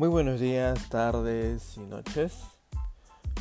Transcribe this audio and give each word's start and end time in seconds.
Muy 0.00 0.08
buenos 0.08 0.38
días, 0.38 0.88
tardes 0.90 1.76
y 1.76 1.80
noches. 1.80 2.44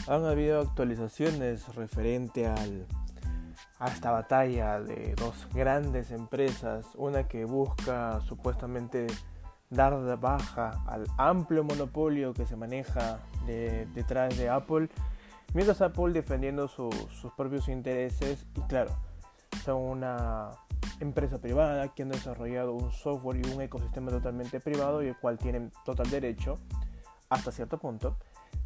Han 0.08 0.26
habido 0.26 0.60
actualizaciones 0.60 1.76
referente 1.76 2.48
al, 2.48 2.88
a 3.78 3.90
esta 3.90 4.10
batalla 4.10 4.82
de 4.82 5.14
dos 5.14 5.48
grandes 5.54 6.10
empresas, 6.10 6.88
una 6.96 7.28
que 7.28 7.46
busca 7.46 8.22
supuestamente 8.22 9.06
dar 9.70 10.20
baja 10.20 10.82
al 10.88 11.06
amplio 11.20 11.64
monopolio 11.64 12.34
que 12.34 12.48
se 12.48 12.56
maneja 12.56 13.20
detrás 13.94 14.36
de 14.36 14.50
Apple, 14.50 14.90
mientras 15.54 15.80
Apple 15.82 16.12
defendiendo 16.12 16.68
sus 16.68 17.32
propios 17.38 17.68
intereses 17.68 18.48
y 18.56 18.62
claro, 18.62 18.98
son 19.64 19.80
una 19.80 20.50
empresa 21.00 21.40
privada 21.40 21.90
que 21.90 22.04
han 22.04 22.10
desarrollado 22.10 22.74
un 22.74 22.92
software 22.92 23.46
y 23.46 23.50
un 23.54 23.62
ecosistema 23.62 24.12
totalmente 24.12 24.60
privado 24.60 25.04
y 25.04 25.08
el 25.08 25.18
cual 25.18 25.38
tienen 25.38 25.72
total 25.86 26.10
derecho, 26.10 26.58
hasta 27.30 27.52
cierto 27.52 27.78
punto, 27.78 28.18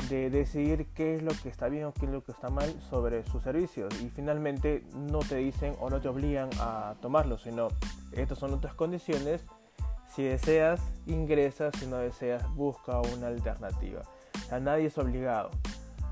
de 0.09 0.29
decidir 0.29 0.87
qué 0.93 1.15
es 1.15 1.23
lo 1.23 1.31
que 1.31 1.49
está 1.49 1.69
bien 1.69 1.85
o 1.85 1.93
qué 1.93 2.05
es 2.05 2.11
lo 2.11 2.23
que 2.23 2.31
está 2.31 2.49
mal 2.49 2.73
sobre 2.89 3.23
sus 3.25 3.43
servicios. 3.43 3.93
Y 4.01 4.09
finalmente 4.09 4.83
no 4.93 5.19
te 5.19 5.35
dicen 5.37 5.75
o 5.79 5.89
no 5.89 6.01
te 6.01 6.07
obligan 6.07 6.49
a 6.59 6.95
tomarlo, 7.01 7.37
sino 7.37 7.67
estas 8.11 8.37
son 8.37 8.53
otras 8.53 8.73
condiciones. 8.73 9.45
Si 10.07 10.23
deseas, 10.23 10.81
ingresas, 11.05 11.73
si 11.79 11.87
no 11.87 11.97
deseas, 11.97 12.43
busca 12.55 12.99
una 12.99 13.27
alternativa. 13.27 14.01
A 14.49 14.59
nadie 14.59 14.87
es 14.87 14.97
obligado 14.97 15.49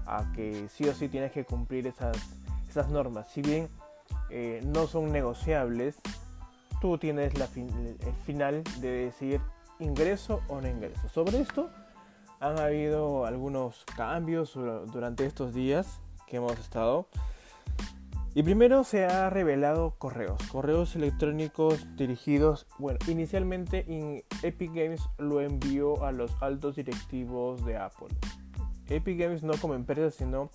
a 0.05 0.31
que 0.33 0.69
sí 0.69 0.87
o 0.87 0.93
sí 0.93 1.09
tienes 1.09 1.31
que 1.31 1.45
cumplir 1.45 1.87
esas, 1.87 2.17
esas 2.69 2.89
normas. 2.89 3.27
Si 3.29 3.41
bien 3.41 3.69
eh, 4.29 4.61
no 4.65 4.87
son 4.87 5.11
negociables, 5.11 5.97
tú 6.81 6.97
tienes 6.97 7.37
la 7.37 7.45
el 7.55 8.13
final 8.25 8.63
de 8.79 8.89
decir 8.89 9.41
ingreso 9.79 10.41
o 10.47 10.61
no 10.61 10.67
ingreso. 10.67 11.07
Sobre 11.09 11.39
esto 11.39 11.69
han 12.39 12.59
habido 12.59 13.25
algunos 13.25 13.85
cambios 13.97 14.53
durante 14.53 15.25
estos 15.25 15.53
días 15.53 16.01
que 16.27 16.37
hemos 16.37 16.57
estado. 16.59 17.07
Y 18.35 18.43
primero 18.43 18.83
se 18.83 19.05
ha 19.05 19.29
revelado 19.29 19.95
correos, 19.97 20.37
correos 20.51 20.95
electrónicos 20.95 21.85
dirigidos, 21.97 22.67
bueno, 22.77 22.99
inicialmente 23.07 23.85
en 23.87 24.23
Epic 24.43 24.71
Games 24.71 25.01
lo 25.17 25.41
envió 25.41 26.05
a 26.05 26.11
los 26.11 26.31
altos 26.41 26.75
directivos 26.75 27.65
de 27.65 27.77
Apple. 27.77 28.15
Epic 28.87 29.19
Games 29.19 29.43
no 29.43 29.53
como 29.59 29.73
empresa, 29.73 30.11
sino 30.11 30.51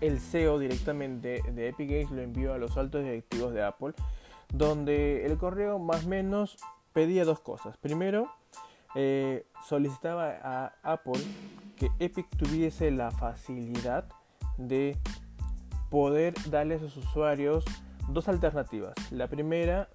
el 0.00 0.20
CEO 0.20 0.58
directamente 0.58 1.42
de 1.52 1.68
Epic 1.68 1.90
Games 1.90 2.10
lo 2.10 2.22
envió 2.22 2.54
a 2.54 2.58
los 2.58 2.76
altos 2.76 3.02
directivos 3.02 3.52
de 3.52 3.62
Apple, 3.62 3.94
donde 4.52 5.26
el 5.26 5.36
correo 5.38 5.78
más 5.78 6.04
o 6.04 6.08
menos 6.08 6.56
pedía 6.92 7.24
dos 7.24 7.40
cosas. 7.40 7.76
Primero, 7.76 8.28
eh, 8.94 9.46
solicitaba 9.66 10.38
a 10.42 10.72
Apple 10.82 11.20
que 11.76 11.90
Epic 11.98 12.28
tuviese 12.36 12.90
la 12.90 13.10
facilidad 13.10 14.06
de 14.56 14.96
poder 15.90 16.34
darle 16.48 16.76
a 16.76 16.78
sus 16.78 16.96
usuarios 16.96 17.64
dos 18.08 18.28
alternativas. 18.28 18.94
La 19.10 19.28
primera, 19.28 19.88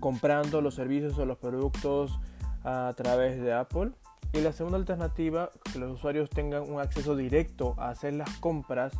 comprando 0.00 0.60
los 0.60 0.74
servicios 0.74 1.18
o 1.18 1.26
los 1.26 1.38
productos 1.38 2.20
a 2.64 2.92
través 2.96 3.40
de 3.40 3.52
Apple 3.52 3.92
y 4.32 4.40
la 4.40 4.52
segunda 4.52 4.78
alternativa, 4.78 5.50
que 5.72 5.78
los 5.78 5.92
usuarios 5.92 6.30
tengan 6.30 6.62
un 6.62 6.80
acceso 6.80 7.16
directo 7.16 7.74
a 7.78 7.90
hacer 7.90 8.14
las 8.14 8.30
compras 8.38 8.92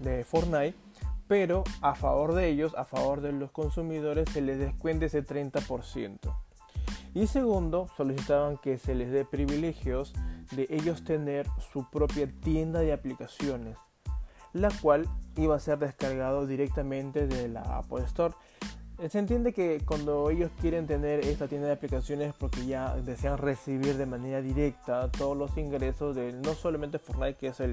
de 0.00 0.24
Fortnite, 0.24 0.76
pero 1.26 1.64
a 1.80 1.94
favor 1.94 2.34
de 2.34 2.48
ellos, 2.48 2.74
a 2.76 2.84
favor 2.84 3.20
de 3.20 3.32
los 3.32 3.50
consumidores, 3.52 4.28
se 4.30 4.40
les 4.42 4.58
descuente 4.58 5.06
ese 5.06 5.24
30%. 5.24 6.18
Y 7.14 7.26
segundo, 7.26 7.88
solicitaban 7.96 8.56
que 8.58 8.78
se 8.78 8.94
les 8.94 9.10
dé 9.10 9.24
privilegios 9.24 10.12
de 10.52 10.66
ellos 10.70 11.04
tener 11.04 11.46
su 11.72 11.88
propia 11.88 12.28
tienda 12.40 12.80
de 12.80 12.92
aplicaciones, 12.92 13.76
la 14.52 14.70
cual 14.82 15.08
iba 15.36 15.56
a 15.56 15.60
ser 15.60 15.78
descargado 15.78 16.46
directamente 16.46 17.26
de 17.26 17.48
la 17.48 17.62
Apple 17.78 18.04
Store. 18.04 18.34
Se 19.08 19.18
entiende 19.18 19.54
que 19.54 19.80
cuando 19.86 20.28
ellos 20.28 20.50
quieren 20.60 20.86
tener 20.86 21.20
esta 21.20 21.48
tienda 21.48 21.68
de 21.68 21.72
aplicaciones 21.72 22.34
porque 22.34 22.66
ya 22.66 22.96
desean 22.96 23.38
recibir 23.38 23.96
de 23.96 24.04
manera 24.04 24.42
directa 24.42 25.10
todos 25.10 25.34
los 25.34 25.56
ingresos 25.56 26.14
de 26.14 26.34
no 26.34 26.52
solamente 26.52 26.98
Fortnite 26.98 27.38
que 27.38 27.46
es 27.46 27.60
el 27.60 27.72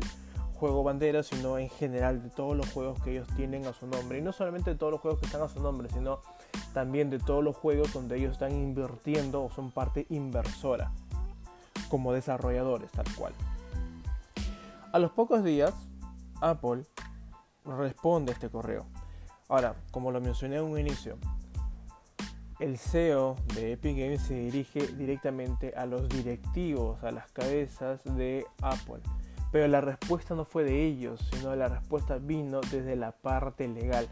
juego 0.54 0.84
bandera, 0.84 1.24
sino 1.24 1.58
en 1.58 1.70
general 1.70 2.24
de 2.24 2.30
todos 2.30 2.56
los 2.56 2.72
juegos 2.72 3.02
que 3.02 3.12
ellos 3.12 3.28
tienen 3.36 3.66
a 3.66 3.74
su 3.74 3.88
nombre. 3.88 4.20
Y 4.20 4.22
no 4.22 4.32
solamente 4.32 4.70
de 4.70 4.78
todos 4.78 4.94
los 4.94 5.02
juegos 5.02 5.20
que 5.20 5.26
están 5.26 5.42
a 5.42 5.50
su 5.50 5.60
nombre, 5.62 5.90
sino 5.90 6.22
también 6.74 7.10
de 7.10 7.20
todos 7.20 7.44
los 7.44 7.58
juegos 7.58 7.92
donde 7.92 8.18
ellos 8.18 8.32
están 8.32 8.54
invirtiendo 8.54 9.44
o 9.44 9.52
son 9.52 9.72
parte 9.72 10.06
inversora, 10.10 10.94
como 11.90 12.14
desarrolladores 12.14 12.90
tal 12.92 13.06
cual. 13.16 13.34
A 14.94 14.98
los 14.98 15.12
pocos 15.12 15.44
días, 15.44 15.74
Apple 16.40 16.86
responde 17.66 18.32
a 18.32 18.34
este 18.34 18.50
correo 18.50 18.86
Ahora, 19.50 19.76
como 19.92 20.12
lo 20.12 20.20
mencioné 20.20 20.58
en 20.58 20.64
un 20.64 20.78
inicio, 20.78 21.18
el 22.60 22.78
CEO 22.78 23.36
de 23.54 23.74
Epic 23.74 23.98
Games 23.98 24.22
se 24.22 24.34
dirige 24.34 24.88
directamente 24.88 25.74
a 25.76 25.86
los 25.86 26.10
directivos, 26.10 27.02
a 27.04 27.12
las 27.12 27.32
cabezas 27.32 28.04
de 28.04 28.46
Apple. 28.62 29.02
Pero 29.52 29.68
la 29.68 29.80
respuesta 29.80 30.36
no 30.36 30.44
fue 30.44 30.66
de 30.66 30.86
ellos, 30.86 31.30
sino 31.32 31.56
la 31.56 31.70
respuesta 31.70 32.18
vino 32.18 32.60
desde 32.60 32.96
la 32.96 33.12
parte 33.12 33.68
legal. 33.68 34.10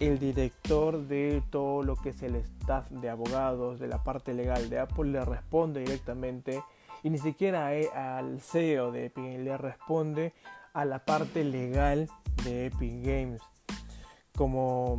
El 0.00 0.18
director 0.18 1.06
de 1.06 1.42
todo 1.50 1.82
lo 1.82 1.96
que 1.96 2.10
es 2.10 2.22
el 2.22 2.36
staff 2.36 2.88
de 2.90 3.10
abogados 3.10 3.80
de 3.80 3.88
la 3.88 4.02
parte 4.02 4.32
legal 4.32 4.70
de 4.70 4.78
Apple 4.78 5.10
le 5.10 5.24
responde 5.24 5.80
directamente 5.80 6.62
y 7.02 7.10
ni 7.10 7.18
siquiera 7.18 7.70
al 7.94 8.40
CEO 8.40 8.92
de 8.92 9.06
Epic 9.06 9.24
Games 9.24 9.40
le 9.40 9.58
responde 9.58 10.32
a 10.72 10.84
la 10.84 11.04
parte 11.04 11.44
legal 11.44 12.08
de 12.44 12.66
Epic 12.66 13.04
Games 13.04 13.42
como, 14.38 14.92
o 14.92 14.98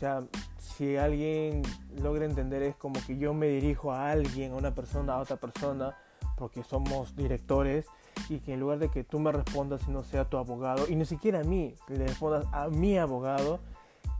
sea, 0.00 0.18
si 0.58 0.96
alguien 0.96 1.62
logra 2.02 2.24
entender 2.24 2.64
es 2.64 2.74
como 2.74 3.00
que 3.06 3.16
yo 3.16 3.32
me 3.34 3.46
dirijo 3.46 3.92
a 3.92 4.10
alguien, 4.10 4.50
a 4.52 4.56
una 4.56 4.74
persona, 4.74 5.14
a 5.14 5.18
otra 5.18 5.36
persona, 5.36 5.96
porque 6.36 6.64
somos 6.64 7.14
directores, 7.14 7.86
y 8.28 8.40
que 8.40 8.54
en 8.54 8.60
lugar 8.60 8.80
de 8.80 8.88
que 8.90 9.04
tú 9.04 9.20
me 9.20 9.30
respondas 9.30 9.82
y 9.86 9.92
no 9.92 10.02
sea 10.02 10.24
tu 10.24 10.38
abogado, 10.38 10.88
y 10.88 10.96
ni 10.96 11.04
siquiera 11.04 11.40
a 11.40 11.44
mí, 11.44 11.76
le 11.86 12.04
respondas 12.08 12.44
a 12.50 12.68
mi 12.68 12.98
abogado, 12.98 13.60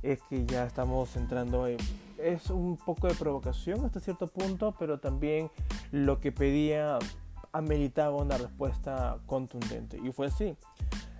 es 0.02 0.22
que 0.30 0.46
ya 0.46 0.64
estamos 0.66 1.16
entrando 1.16 1.66
en... 1.66 1.78
Es 2.16 2.48
un 2.48 2.76
poco 2.76 3.08
de 3.08 3.14
provocación 3.14 3.84
hasta 3.84 3.98
cierto 3.98 4.28
punto, 4.28 4.72
pero 4.78 5.00
también 5.00 5.50
lo 5.90 6.20
que 6.20 6.30
pedía 6.30 7.00
ameritaba 7.50 8.16
una 8.16 8.38
respuesta 8.38 9.18
contundente. 9.26 9.98
Y 9.98 10.12
fue 10.12 10.28
así. 10.28 10.56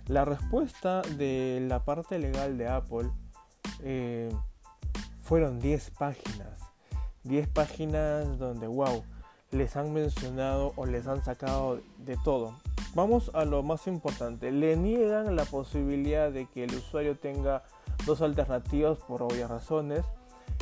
La 0.07 0.25
respuesta 0.25 1.01
de 1.01 1.65
la 1.67 1.85
parte 1.85 2.19
legal 2.19 2.57
de 2.57 2.67
Apple 2.67 3.09
eh, 3.81 4.29
fueron 5.21 5.59
10 5.59 5.91
páginas. 5.91 6.59
10 7.23 7.47
páginas 7.47 8.37
donde, 8.37 8.67
wow, 8.67 9.03
les 9.51 9.77
han 9.77 9.93
mencionado 9.93 10.73
o 10.75 10.85
les 10.85 11.07
han 11.07 11.23
sacado 11.23 11.79
de 11.99 12.17
todo. 12.23 12.53
Vamos 12.95 13.31
a 13.33 13.45
lo 13.45 13.63
más 13.63 13.87
importante. 13.87 14.51
Le 14.51 14.75
niegan 14.75 15.35
la 15.35 15.45
posibilidad 15.45 16.31
de 16.31 16.47
que 16.47 16.65
el 16.65 16.75
usuario 16.75 17.17
tenga 17.17 17.63
dos 18.05 18.21
alternativas 18.21 18.97
por 18.99 19.23
obvias 19.23 19.49
razones 19.49 20.03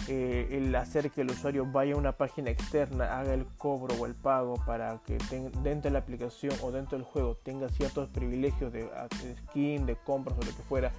eh, 0.08 0.48
el 0.52 0.76
hacer 0.76 1.12
que 1.12 1.22
el 1.22 1.32
usuario 1.32 1.66
vaya 1.66 1.94
a 1.94 1.98
una 1.98 2.14
página 2.14 2.50
externa, 2.50 3.20
haga 3.20 3.34
el 3.34 3.46
cobro 3.58 3.96
o 3.96 4.06
el 4.06 4.16
pago 4.16 4.56
para 4.66 5.00
que 5.06 5.18
dentro 5.64 5.90
de 5.90 5.92
la 5.92 6.00
aplicación 6.00 6.54
o 6.62 6.72
dentro 6.72 6.98
del 6.98 7.06
juego 7.06 7.36
tenga 7.36 7.70
ciertos 7.70 8.10
privilegios 8.10 8.74
de, 8.74 8.90
skin, 9.50 9.86
de 9.86 9.96
compras 9.96 10.38
o 10.38 10.42
lo 10.42 10.56
que 10.56 10.64
fuera, 10.64 10.92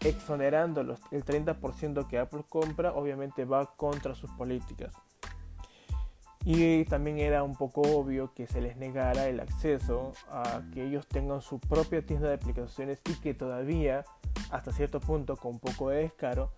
exonerando 0.00 0.80
el 0.80 1.24
30% 1.24 2.06
que 2.06 2.18
Apple 2.18 2.44
compra, 2.48 2.92
obviamente 2.92 3.44
va 3.44 3.66
contra 3.76 4.14
sus 4.14 4.30
políticas. 4.32 4.94
Y 6.44 6.86
también 6.86 7.18
era 7.18 7.42
un 7.42 7.54
poco 7.54 7.82
obvio 7.82 8.32
que 8.32 8.46
se 8.46 8.62
les 8.62 8.76
negara 8.76 9.28
el 9.28 9.40
acceso 9.40 10.12
a 10.30 10.62
que 10.72 10.86
ellos 10.86 11.06
tengan 11.06 11.42
su 11.42 11.58
propia 11.58 12.00
tienda 12.00 12.28
de 12.28 12.34
aplicaciones 12.34 13.02
y 13.06 13.14
que 13.20 13.34
todavía, 13.34 14.04
hasta 14.50 14.72
cierto 14.72 15.00
punto, 15.00 15.36
con 15.36 15.52
un 15.52 15.58
poco 15.58 15.90
de 15.90 15.98
descaro, 15.98 16.50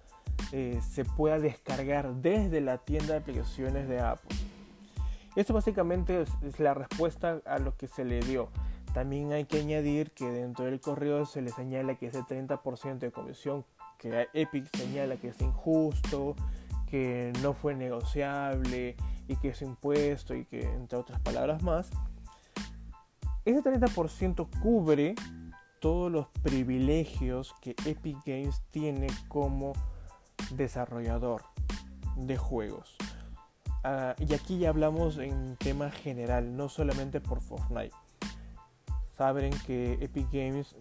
eh, 0.53 0.81
se 0.87 1.05
pueda 1.05 1.39
descargar 1.39 2.15
desde 2.17 2.61
la 2.61 2.79
tienda 2.79 3.15
de 3.15 3.21
aplicaciones 3.21 3.89
de 3.89 4.01
Apple. 4.01 4.37
Esto 5.35 5.55
básicamente 5.55 6.23
es, 6.43 6.61
la 6.61 6.75
respuesta 6.75 7.41
a 7.47 7.59
lo 7.59 7.75
que 7.77 7.89
se 7.89 8.05
le 8.05 8.21
dio. 8.21 8.49
También 8.93 9.33
hay 9.33 9.47
que 9.47 9.61
añadir 9.61 10.11
que 10.11 10.27
dentro 10.27 10.67
del 10.67 10.79
correo 10.79 11.25
se 11.25 11.41
le 11.41 11.51
señala 11.51 11.95
que 11.95 12.09
ese 12.09 12.21
30% 12.21 12.99
de 12.99 13.11
comisión 13.11 13.65
que 13.97 14.29
Epic 14.35 14.69
señala 14.77 15.17
que 15.17 15.29
es 15.29 15.41
injusto, 15.41 16.37
que 16.91 17.33
no 17.41 17.55
fue 17.55 17.75
negociable 17.75 18.97
y 19.29 19.37
que 19.37 19.51
es 19.51 19.63
impuesto 19.63 20.35
y 20.35 20.45
que 20.45 20.61
entre 20.61 20.99
otras 20.99 21.19
palabras 21.21 21.63
más. 21.63 21.89
Ese 23.47 23.63
30% 23.63 24.49
cubre 24.61 25.15
todos 25.81 26.13
los 26.13 26.29
privilegios 26.43 27.55
que 27.63 27.75
Epic 27.87 28.19
Games 28.27 28.63
tiene 28.71 29.07
como 29.29 29.73
desarrollador 30.51 31.43
de 32.17 32.37
juegos. 32.37 32.97
Ah, 33.85 34.15
y 34.19 34.33
aquí 34.35 34.59
ya 34.59 34.69
hablamos 34.69 35.19
en 35.19 35.57
tema 35.57 35.91
general, 35.91 36.57
no 36.57 36.69
solamente 36.69 37.21
por 37.21 37.41
Fortnite. 37.41 37.95
Saben 39.17 39.53
que 39.67 39.95
Epic 40.01 40.29
Games 40.33 40.77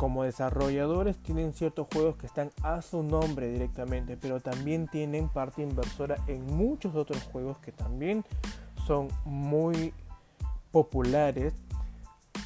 como 0.00 0.24
desarrolladores 0.24 1.18
tienen 1.18 1.52
ciertos 1.52 1.86
juegos 1.92 2.16
que 2.16 2.24
están 2.24 2.50
a 2.62 2.80
su 2.80 3.02
nombre 3.02 3.48
directamente, 3.48 4.16
pero 4.16 4.40
también 4.40 4.88
tienen 4.88 5.28
parte 5.28 5.60
inversora 5.62 6.16
en 6.26 6.46
muchos 6.46 6.94
otros 6.94 7.22
juegos 7.24 7.58
que 7.58 7.70
también 7.70 8.24
son 8.86 9.08
muy 9.26 9.92
populares, 10.72 11.52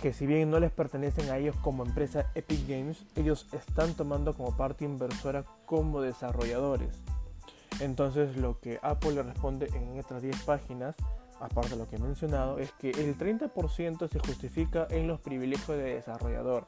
que 0.01 0.13
si 0.13 0.27
bien 0.27 0.51
no 0.51 0.61
les 0.61 0.71
pertenecen 0.71 1.31
a 1.31 1.39
ellos 1.39 1.57
como 1.63 1.85
empresa 1.85 2.31
Epic 2.35 2.69
Games, 2.69 3.05
ellos 3.17 3.47
están 3.53 3.95
tomando 3.95 4.35
como 4.35 4.57
parte 4.57 4.85
inversora 4.85 5.45
como 5.67 6.01
desarrolladores. 6.01 7.01
Entonces 7.81 8.37
lo 8.37 8.61
que 8.61 8.79
Apple 8.83 9.13
le 9.13 9.23
responde 9.23 9.69
en 9.75 9.99
estas 9.99 10.23
10 10.23 10.43
páginas, 10.43 10.95
aparte 11.41 11.71
de 11.71 11.77
lo 11.77 11.89
que 11.89 11.97
he 11.97 11.99
mencionado, 11.99 12.59
es 12.59 12.73
que 12.73 12.91
el 12.91 13.19
30% 13.19 14.09
se 14.09 14.19
justifica 14.21 14.87
en 14.91 15.09
los 15.09 15.21
privilegios 15.21 15.77
de 15.77 15.95
desarrollador 15.95 16.67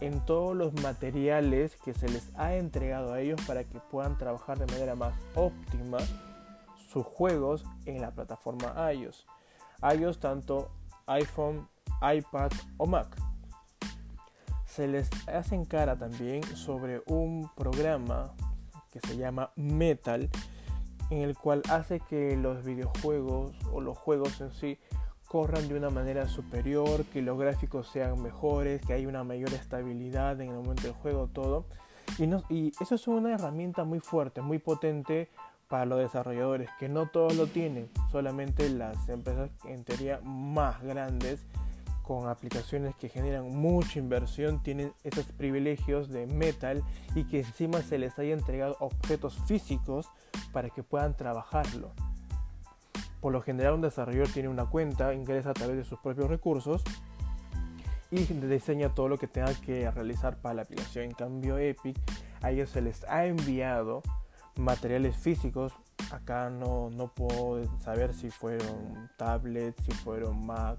en 0.00 0.24
todos 0.24 0.54
los 0.56 0.74
materiales 0.82 1.76
que 1.76 1.94
se 1.94 2.08
les 2.08 2.30
ha 2.36 2.54
entregado 2.54 3.12
a 3.12 3.20
ellos 3.20 3.40
para 3.46 3.64
que 3.64 3.80
puedan 3.80 4.18
trabajar 4.18 4.58
de 4.58 4.66
manera 4.66 4.94
más 4.94 5.14
óptima 5.34 5.98
sus 6.88 7.04
juegos 7.04 7.64
en 7.86 8.00
la 8.00 8.10
plataforma 8.10 8.74
iOS. 8.92 9.26
iOS 9.82 10.18
tanto 10.20 10.70
iPhone, 11.06 11.68
iPad 12.00 12.50
o 12.76 12.86
Mac. 12.86 13.16
Se 14.64 14.86
les 14.86 15.08
hace 15.28 15.54
en 15.54 15.64
cara 15.64 15.96
también 15.96 16.42
sobre 16.42 17.02
un 17.06 17.50
programa 17.56 18.34
que 18.92 19.00
se 19.00 19.16
llama 19.16 19.50
Metal, 19.56 20.28
en 21.10 21.22
el 21.22 21.36
cual 21.36 21.62
hace 21.70 22.00
que 22.00 22.36
los 22.36 22.64
videojuegos 22.64 23.52
o 23.72 23.80
los 23.80 23.96
juegos 23.96 24.40
en 24.40 24.52
sí 24.52 24.78
corran 25.26 25.68
de 25.68 25.76
una 25.76 25.90
manera 25.90 26.28
superior, 26.28 27.04
que 27.06 27.22
los 27.22 27.38
gráficos 27.38 27.88
sean 27.88 28.22
mejores, 28.22 28.80
que 28.82 28.92
haya 28.92 29.08
una 29.08 29.24
mayor 29.24 29.52
estabilidad 29.54 30.40
en 30.40 30.50
el 30.50 30.56
momento 30.56 30.82
del 30.82 30.92
juego, 30.92 31.28
todo. 31.28 31.66
Y, 32.18 32.24
y 32.54 32.72
eso 32.80 32.94
es 32.94 33.08
una 33.08 33.34
herramienta 33.34 33.84
muy 33.84 34.00
fuerte, 34.00 34.40
muy 34.40 34.58
potente 34.58 35.28
para 35.68 35.84
los 35.84 35.98
desarrolladores, 35.98 36.70
que 36.78 36.88
no 36.88 37.06
todos 37.06 37.34
lo 37.34 37.46
tienen, 37.48 37.90
solamente 38.12 38.70
las 38.70 39.08
empresas 39.08 39.50
en 39.64 39.84
teoría 39.84 40.20
más 40.22 40.80
grandes 40.82 41.44
con 42.06 42.28
aplicaciones 42.28 42.94
que 42.94 43.08
generan 43.08 43.48
mucha 43.48 43.98
inversión 43.98 44.62
tienen 44.62 44.92
esos 45.02 45.26
privilegios 45.26 46.08
de 46.08 46.26
metal 46.26 46.84
y 47.16 47.24
que 47.24 47.40
encima 47.40 47.82
se 47.82 47.98
les 47.98 48.16
haya 48.18 48.32
entregado 48.32 48.76
objetos 48.78 49.36
físicos 49.46 50.08
para 50.52 50.70
que 50.70 50.84
puedan 50.84 51.16
trabajarlo. 51.16 51.92
Por 53.20 53.32
lo 53.32 53.42
general 53.42 53.74
un 53.74 53.80
desarrollador 53.80 54.28
tiene 54.28 54.48
una 54.48 54.66
cuenta, 54.66 55.14
ingresa 55.14 55.50
a 55.50 55.54
través 55.54 55.76
de 55.76 55.84
sus 55.84 55.98
propios 55.98 56.28
recursos 56.28 56.84
y 58.12 58.18
diseña 58.18 58.94
todo 58.94 59.08
lo 59.08 59.18
que 59.18 59.26
tenga 59.26 59.52
que 59.54 59.90
realizar 59.90 60.36
para 60.36 60.54
la 60.54 60.62
aplicación. 60.62 61.06
En 61.06 61.12
cambio 61.12 61.58
Epic 61.58 61.98
a 62.40 62.52
ellos 62.52 62.70
se 62.70 62.82
les 62.82 63.02
ha 63.08 63.26
enviado 63.26 64.02
materiales 64.54 65.16
físicos. 65.16 65.72
Acá 66.12 66.50
no, 66.50 66.88
no 66.90 67.08
puedo 67.08 67.64
saber 67.80 68.14
si 68.14 68.30
fueron 68.30 69.10
tablets, 69.16 69.84
si 69.84 69.90
fueron 69.90 70.46
Mac 70.46 70.78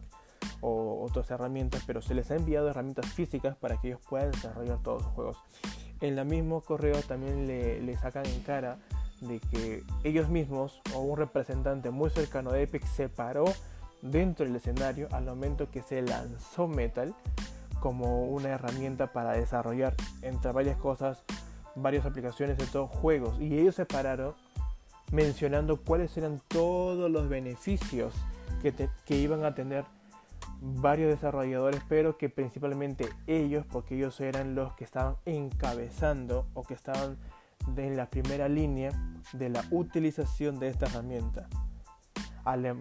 o 0.61 1.03
otras 1.03 1.29
herramientas, 1.31 1.83
pero 1.85 2.01
se 2.01 2.13
les 2.13 2.31
ha 2.31 2.35
enviado 2.35 2.69
herramientas 2.69 3.07
físicas 3.07 3.55
para 3.55 3.79
que 3.79 3.89
ellos 3.89 4.01
puedan 4.09 4.31
desarrollar 4.31 4.81
todos 4.83 5.03
los 5.03 5.11
juegos. 5.13 5.37
En 6.01 6.17
el 6.17 6.25
mismo 6.25 6.61
correo 6.61 6.99
también 7.01 7.47
le, 7.47 7.97
sacan 7.97 8.25
en 8.25 8.41
cara 8.41 8.77
de 9.21 9.39
que 9.39 9.83
ellos 10.03 10.29
mismos 10.29 10.79
o 10.93 10.99
un 10.99 11.17
representante 11.17 11.89
muy 11.89 12.09
cercano 12.09 12.51
de 12.51 12.63
Epic 12.63 12.85
se 12.85 13.09
paró 13.09 13.45
dentro 14.01 14.45
del 14.45 14.55
escenario 14.55 15.07
al 15.11 15.25
momento 15.25 15.71
que 15.71 15.81
se 15.81 16.03
lanzó 16.03 16.67
Metal 16.67 17.15
como 17.79 18.25
una 18.25 18.49
herramienta 18.49 19.11
para 19.11 19.31
desarrollar 19.31 19.95
entre 20.21 20.51
varias 20.51 20.77
cosas 20.77 21.23
varias 21.73 22.05
aplicaciones 22.05 22.57
de 22.57 22.65
todos 22.67 22.91
juegos 22.91 23.39
y 23.39 23.57
ellos 23.57 23.73
se 23.73 23.85
pararon 23.85 24.35
mencionando 25.11 25.77
cuáles 25.77 26.15
eran 26.17 26.39
todos 26.47 27.09
los 27.09 27.27
beneficios 27.27 28.13
que 29.05 29.17
iban 29.17 29.45
a 29.45 29.55
tener 29.55 29.85
varios 30.61 31.09
desarrolladores 31.09 31.81
pero 31.87 32.17
que 32.17 32.29
principalmente 32.29 33.09
ellos 33.27 33.65
porque 33.65 33.95
ellos 33.95 34.19
eran 34.19 34.55
los 34.55 34.73
que 34.73 34.83
estaban 34.83 35.15
encabezando 35.25 36.47
o 36.53 36.63
que 36.63 36.73
estaban 36.73 37.17
en 37.75 37.97
la 37.97 38.09
primera 38.09 38.47
línea 38.47 38.91
de 39.33 39.49
la 39.49 39.63
utilización 39.71 40.59
de 40.59 40.69
esta 40.69 40.85
herramienta. 40.85 41.47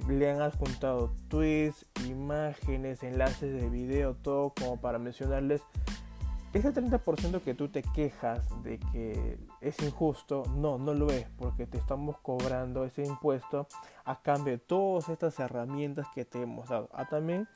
Le 0.09 0.31
han 0.31 0.43
adjuntado 0.43 1.13
tweets, 1.27 1.87
imágenes, 2.07 3.03
enlaces 3.03 3.61
de 3.61 3.69
video, 3.69 4.15
todo 4.15 4.53
como 4.59 4.81
para 4.81 4.99
mencionarles 4.99 5.61
ese 6.57 6.73
30% 6.73 7.43
que 7.43 7.55
tú 7.55 7.69
te 7.69 7.83
quejas 7.83 8.47
de 8.63 8.79
que 8.79 9.39
es 9.61 9.79
injusto, 9.83 10.45
no, 10.57 10.79
no 10.79 10.95
lo 10.95 11.11
es, 11.11 11.27
porque 11.37 11.67
te 11.67 11.77
estamos 11.77 12.19
cobrando 12.21 12.85
ese 12.85 13.05
impuesto 13.05 13.67
a 14.05 14.23
cambio 14.23 14.53
de 14.53 14.59
todas 14.59 15.09
estas 15.09 15.39
herramientas 15.39 16.07
que 16.15 16.25
te 16.25 16.41
hemos 16.41 16.69
dado. 16.69 16.89
Ah, 16.93 17.07
también 17.09 17.47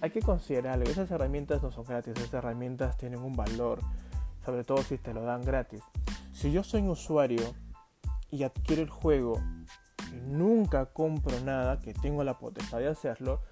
hay 0.00 0.10
que 0.10 0.20
considerar 0.20 0.82
esas 0.82 1.10
herramientas 1.10 1.62
no 1.62 1.70
son 1.70 1.84
gratis, 1.84 2.14
esas 2.16 2.34
herramientas 2.34 2.96
tienen 2.96 3.20
un 3.20 3.34
valor, 3.36 3.80
sobre 4.44 4.64
todo 4.64 4.82
si 4.82 4.98
te 4.98 5.14
lo 5.14 5.22
dan 5.22 5.42
gratis. 5.42 5.82
Si 6.32 6.50
yo 6.50 6.64
soy 6.64 6.82
un 6.82 6.90
usuario 6.90 7.54
y 8.30 8.42
adquiero 8.42 8.82
el 8.82 8.90
juego 8.90 9.40
y 10.12 10.20
nunca 10.28 10.86
compro 10.86 11.38
nada, 11.40 11.78
que 11.78 11.94
tengo 11.94 12.24
la 12.24 12.38
potestad 12.38 12.78
de 12.78 12.88
hacerlo, 12.88 13.42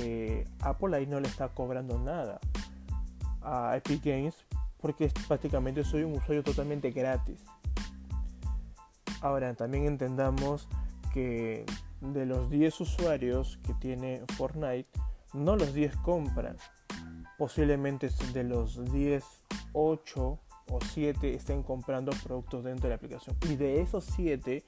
eh, 0.00 0.46
Apple 0.60 0.96
ahí 0.96 1.06
no 1.06 1.18
le 1.18 1.28
está 1.28 1.48
cobrando 1.48 1.98
nada 1.98 2.38
a 3.44 3.76
Epic 3.76 4.04
Games 4.04 4.34
porque 4.84 5.10
prácticamente 5.26 5.82
soy 5.82 6.02
un 6.02 6.12
usuario 6.12 6.42
totalmente 6.42 6.90
gratis. 6.90 7.42
Ahora 9.22 9.54
también 9.54 9.86
entendamos 9.86 10.68
que 11.12 11.64
de 12.02 12.26
los 12.26 12.50
10 12.50 12.80
usuarios 12.82 13.58
que 13.64 13.72
tiene 13.72 14.22
Fortnite, 14.36 14.88
no 15.32 15.56
los 15.56 15.72
10 15.72 15.96
compran. 15.96 16.58
Posiblemente 17.38 18.10
de 18.34 18.44
los 18.44 18.92
10, 18.92 19.24
8 19.72 20.38
o 20.70 20.78
7 20.92 21.34
estén 21.34 21.62
comprando 21.62 22.12
productos 22.22 22.64
dentro 22.64 22.82
de 22.82 22.88
la 22.90 22.96
aplicación. 22.96 23.36
Y 23.48 23.56
de 23.56 23.80
esos 23.80 24.04
7, 24.04 24.64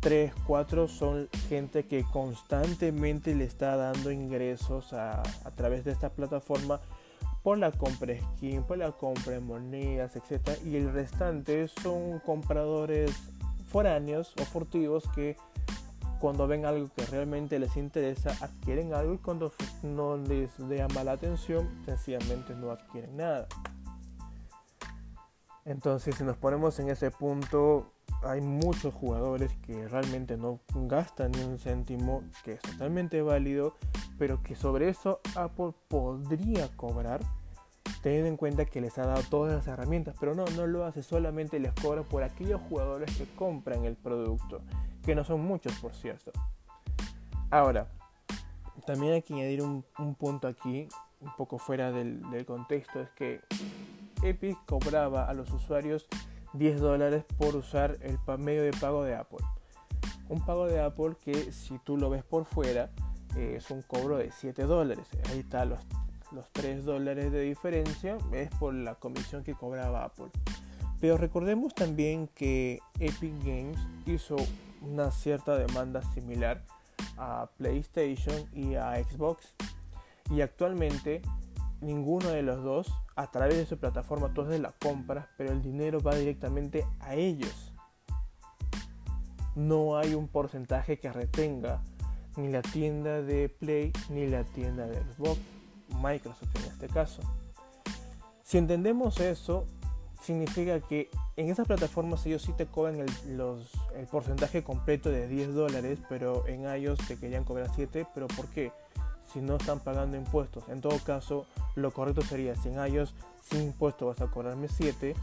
3, 0.00 0.32
4 0.46 0.88
son 0.88 1.28
gente 1.48 1.86
que 1.86 2.04
constantemente 2.04 3.34
le 3.34 3.44
está 3.44 3.76
dando 3.76 4.10
ingresos 4.10 4.92
a, 4.92 5.22
a 5.22 5.50
través 5.52 5.84
de 5.84 5.92
esta 5.92 6.10
plataforma 6.10 6.82
por 7.44 7.58
la 7.58 7.70
compra 7.70 8.14
skin, 8.18 8.62
por 8.64 8.78
la 8.78 8.90
compra 8.92 9.34
de 9.34 9.40
monedas, 9.40 10.16
etc. 10.16 10.58
Y 10.64 10.76
el 10.76 10.92
restante 10.92 11.68
son 11.68 12.18
compradores 12.20 13.12
foráneos 13.68 14.34
o 14.40 14.44
furtivos 14.46 15.04
que 15.14 15.36
cuando 16.20 16.46
ven 16.46 16.64
algo 16.64 16.88
que 16.96 17.04
realmente 17.04 17.58
les 17.58 17.76
interesa, 17.76 18.30
adquieren 18.40 18.94
algo 18.94 19.12
y 19.12 19.18
cuando 19.18 19.52
no 19.82 20.16
les 20.16 20.56
llama 20.56 21.04
la 21.04 21.12
atención, 21.12 21.68
sencillamente 21.84 22.54
no 22.54 22.70
adquieren 22.70 23.18
nada. 23.18 23.46
Entonces, 25.66 26.14
si 26.14 26.24
nos 26.24 26.38
ponemos 26.38 26.78
en 26.78 26.88
ese 26.88 27.10
punto, 27.10 27.92
hay 28.26 28.40
muchos 28.40 28.94
jugadores 28.94 29.52
que 29.66 29.88
realmente 29.88 30.36
no 30.36 30.60
gastan 30.74 31.32
ni 31.32 31.42
un 31.42 31.58
céntimo, 31.58 32.22
que 32.44 32.52
es 32.52 32.60
totalmente 32.60 33.22
válido, 33.22 33.74
pero 34.18 34.42
que 34.42 34.54
sobre 34.54 34.88
eso 34.88 35.20
Apple 35.34 35.72
podría 35.88 36.68
cobrar, 36.76 37.20
teniendo 38.02 38.28
en 38.28 38.36
cuenta 38.36 38.64
que 38.64 38.80
les 38.80 38.98
ha 38.98 39.06
dado 39.06 39.22
todas 39.28 39.54
las 39.54 39.66
herramientas, 39.66 40.14
pero 40.18 40.34
no, 40.34 40.44
no 40.56 40.66
lo 40.66 40.84
hace, 40.84 41.02
solamente 41.02 41.58
les 41.58 41.72
cobra 41.72 42.02
por 42.02 42.22
aquellos 42.22 42.60
jugadores 42.68 43.16
que 43.16 43.26
compran 43.34 43.84
el 43.84 43.96
producto, 43.96 44.62
que 45.04 45.14
no 45.14 45.24
son 45.24 45.40
muchos, 45.42 45.72
por 45.80 45.94
cierto. 45.94 46.32
Ahora, 47.50 47.88
también 48.86 49.14
hay 49.14 49.22
que 49.22 49.34
añadir 49.34 49.62
un, 49.62 49.84
punto 50.18 50.48
aquí, 50.48 50.88
un 51.20 51.34
poco 51.36 51.58
fuera 51.58 51.92
del, 51.92 52.28
del 52.30 52.44
contexto, 52.44 53.00
es 53.00 53.10
que 53.10 53.40
Epic 54.22 54.58
cobraba 54.66 55.28
a 55.28 55.34
los 55.34 55.50
usuarios 55.52 56.06
10 56.54 56.80
dólares 56.80 57.24
por 57.36 57.56
usar 57.56 57.98
el 58.02 58.18
medio 58.38 58.62
de 58.62 58.72
pago 58.72 59.04
de 59.04 59.14
Apple. 59.14 59.44
Un 60.28 60.44
pago 60.44 60.66
de 60.66 60.80
Apple 60.80 61.16
que 61.22 61.52
si 61.52 61.78
tú 61.78 61.96
lo 61.96 62.10
ves 62.10 62.24
por 62.24 62.44
fuera 62.44 62.90
eh, 63.36 63.56
es 63.58 63.70
un 63.70 63.82
cobro 63.82 64.18
de 64.18 64.30
7 64.30 64.62
dólares. 64.62 65.06
Ahí 65.30 65.40
está 65.40 65.64
los, 65.64 65.80
los 66.32 66.48
3 66.52 66.84
dólares 66.84 67.32
de 67.32 67.40
diferencia, 67.40 68.16
es 68.32 68.50
por 68.50 68.72
la 68.72 68.94
comisión 68.94 69.42
que 69.42 69.54
cobraba 69.54 70.04
Apple. 70.04 70.30
Pero 71.00 71.18
recordemos 71.18 71.74
también 71.74 72.28
que 72.28 72.80
Epic 72.98 73.34
Games 73.44 73.78
hizo 74.06 74.36
una 74.80 75.10
cierta 75.10 75.56
demanda 75.56 76.02
similar 76.14 76.62
a 77.16 77.50
PlayStation 77.58 78.48
y 78.52 78.76
a 78.76 79.02
Xbox. 79.04 79.54
Y 80.30 80.40
actualmente 80.40 81.20
ninguno 81.84 82.28
de 82.30 82.42
los 82.42 82.62
dos 82.62 82.92
a 83.16 83.30
través 83.30 83.56
de 83.56 83.66
su 83.66 83.78
plataforma 83.78 84.32
tú 84.32 84.42
haces 84.42 84.60
la 84.60 84.72
compra, 84.72 85.30
pero 85.36 85.52
el 85.52 85.62
dinero 85.62 86.00
va 86.00 86.14
directamente 86.14 86.86
a 87.00 87.14
ellos. 87.14 87.72
no 89.54 89.96
hay 89.96 90.14
un 90.14 90.26
porcentaje 90.26 90.98
que 90.98 91.12
retenga 91.12 91.80
ni 92.36 92.48
la 92.48 92.60
tienda 92.62 93.22
de 93.22 93.48
Play 93.48 93.92
ni 94.08 94.26
la 94.26 94.42
tienda 94.42 94.86
de 94.86 94.96
Xbox, 94.96 95.38
Microsoft 96.02 96.56
en 96.56 96.72
este 96.72 96.88
caso. 96.88 97.22
Si 98.42 98.58
entendemos 98.58 99.20
eso, 99.20 99.66
significa 100.22 100.80
que 100.80 101.08
en 101.36 101.50
esas 101.50 101.66
plataformas 101.66 102.24
ellos 102.26 102.42
sí 102.42 102.52
te 102.52 102.66
cobran 102.66 102.96
el, 102.96 103.10
el 103.94 104.06
porcentaje 104.06 104.64
completo 104.64 105.10
de 105.10 105.28
10 105.28 105.54
dólares, 105.54 106.00
pero 106.08 106.46
en 106.48 106.64
iOS 106.64 106.98
te 107.06 107.16
querían 107.16 107.44
cobrar 107.44 107.70
7, 107.74 108.06
pero 108.14 108.26
¿por 108.26 108.48
qué? 108.48 108.72
Si 109.34 109.40
no 109.40 109.56
están 109.56 109.80
pagando 109.80 110.16
impuestos. 110.16 110.68
En 110.68 110.80
todo 110.80 110.96
caso, 111.00 111.44
lo 111.74 111.90
correcto 111.90 112.22
sería, 112.22 112.54
si 112.54 112.68
en 112.68 112.76
iOS 112.86 113.16
sin 113.42 113.62
impuestos 113.62 114.06
vas 114.06 114.20
a 114.26 114.30
cobrarme 114.30 114.68
7, 114.68 115.16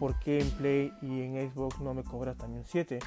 ¿por 0.00 0.18
qué 0.18 0.40
en 0.40 0.50
Play 0.50 0.92
y 1.00 1.22
en 1.22 1.48
Xbox 1.48 1.80
no 1.80 1.94
me 1.94 2.02
cobras 2.02 2.36
también 2.36 2.64
7? 2.66 2.98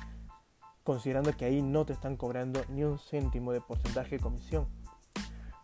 Considerando 0.85 1.35
que 1.35 1.43
ahí 1.43 1.61
no 1.61 1.85
te 1.85 1.91
están 1.91 2.15
cobrando 2.15 2.63
ni 2.69 2.85
un 2.85 2.97
céntimo 2.97 3.51
de 3.51 3.59
porcentaje 3.59 4.15
de 4.15 4.21
comisión. 4.21 4.65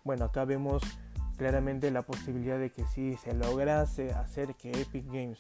Bueno, 0.04 0.26
acá 0.26 0.44
vemos 0.44 0.84
claramente 1.38 1.90
la 1.90 2.02
posibilidad 2.02 2.60
de 2.60 2.74
que 2.74 2.86
si 2.86 3.16
se 3.16 3.34
lograse 3.34 4.12
hacer 4.12 4.56
que 4.56 4.72
Epic 4.72 5.06
Games 5.06 5.38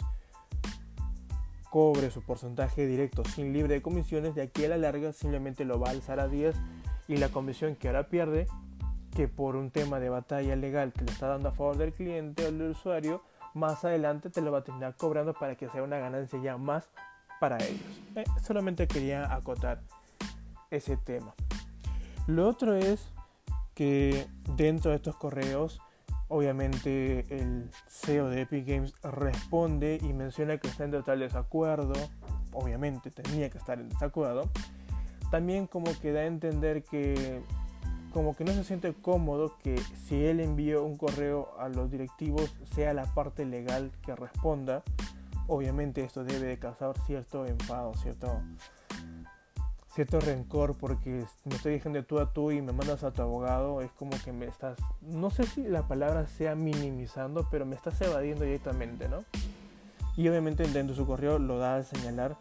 cobre 1.69 2.09
su 2.09 2.21
porcentaje 2.21 2.87
directo 2.87 3.25
sin 3.25 3.51
libre 3.51 3.73
de 3.73 3.81
comisiones, 3.81 4.33
de 4.33 4.43
aquí 4.43 4.63
a 4.63 4.69
la 4.69 4.77
larga 4.77 5.11
simplemente 5.11 5.65
lo 5.65 5.77
va 5.77 5.89
a 5.89 5.91
alzar 5.91 6.21
a 6.21 6.29
10 6.29 6.55
y 7.09 7.17
la 7.17 7.27
comisión 7.29 7.75
que 7.75 7.89
ahora 7.89 8.07
pierde, 8.07 8.47
que 9.15 9.27
por 9.27 9.55
un 9.55 9.71
tema 9.71 9.99
de 9.99 10.09
batalla 10.09 10.55
legal 10.55 10.93
que 10.93 11.05
le 11.05 11.11
está 11.11 11.27
dando 11.27 11.49
a 11.49 11.51
favor 11.51 11.77
del 11.77 11.93
cliente 11.93 12.43
o 12.43 12.51
del 12.51 12.71
usuario, 12.71 13.23
más 13.53 13.83
adelante 13.83 14.29
te 14.29 14.41
lo 14.41 14.51
va 14.51 14.59
a 14.59 14.63
terminar 14.63 14.95
cobrando 14.95 15.33
para 15.33 15.55
que 15.55 15.69
sea 15.69 15.83
una 15.83 15.97
ganancia 15.97 16.39
ya 16.41 16.57
más 16.57 16.89
para 17.39 17.57
ellos. 17.57 18.01
Eh, 18.15 18.23
solamente 18.41 18.87
quería 18.87 19.33
acotar 19.33 19.81
ese 20.69 20.97
tema. 20.97 21.33
Lo 22.27 22.47
otro 22.47 22.75
es 22.75 23.11
que 23.73 24.27
dentro 24.55 24.91
de 24.91 24.97
estos 24.97 25.15
correos 25.15 25.81
Obviamente 26.33 27.25
el 27.29 27.69
CEO 27.89 28.29
de 28.29 28.43
Epic 28.43 28.65
Games 28.65 28.93
responde 29.03 29.99
y 30.01 30.13
menciona 30.13 30.57
que 30.59 30.69
está 30.69 30.85
en 30.85 30.91
total 30.91 31.19
desacuerdo. 31.19 31.91
Obviamente 32.53 33.11
tenía 33.11 33.49
que 33.49 33.57
estar 33.57 33.77
en 33.81 33.89
desacuerdo. 33.89 34.49
También 35.29 35.67
como 35.67 35.91
que 35.99 36.13
da 36.13 36.21
a 36.21 36.25
entender 36.27 36.83
que 36.83 37.41
como 38.11 38.35
que 38.35 38.43
no 38.43 38.51
se 38.53 38.63
siente 38.63 38.93
cómodo 38.93 39.57
que 39.63 39.77
si 40.07 40.25
él 40.25 40.39
envió 40.39 40.83
un 40.83 40.97
correo 40.97 41.49
a 41.59 41.69
los 41.69 41.89
directivos 41.91 42.53
sea 42.73 42.93
la 42.93 43.05
parte 43.13 43.45
legal 43.45 43.91
que 44.05 44.15
responda. 44.15 44.83
Obviamente 45.47 46.03
esto 46.03 46.23
debe 46.23 46.47
de 46.47 46.59
causar 46.59 46.97
cierto 47.05 47.45
enfado, 47.45 47.93
cierto 47.95 48.41
cierto 49.93 50.21
rencor 50.21 50.77
porque 50.77 51.25
me 51.43 51.55
estoy 51.55 51.73
diciendo 51.73 52.03
tú 52.05 52.19
a 52.19 52.31
tú 52.31 52.51
y 52.51 52.61
me 52.61 52.71
mandas 52.71 53.03
a 53.03 53.11
tu 53.11 53.21
abogado, 53.21 53.81
es 53.81 53.91
como 53.91 54.11
que 54.23 54.31
me 54.31 54.45
estás, 54.45 54.77
no 55.01 55.29
sé 55.29 55.43
si 55.43 55.63
la 55.63 55.87
palabra 55.87 56.27
sea 56.27 56.55
minimizando, 56.55 57.47
pero 57.51 57.65
me 57.65 57.75
estás 57.75 57.99
evadiendo 58.01 58.45
directamente, 58.45 59.09
¿no? 59.09 59.19
Y 60.15 60.27
obviamente 60.29 60.63
dentro 60.63 60.95
de 60.95 60.95
su 60.95 61.05
correo 61.05 61.39
lo 61.39 61.57
da 61.57 61.77
a 61.77 61.83
señalar 61.83 62.37